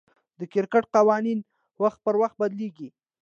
د 0.39 0.41
کرکټ 0.53 0.83
قوانين 0.95 1.39
وخت 1.83 1.99
پر 2.05 2.15
وخت 2.21 2.35
بدليږي. 2.41 2.89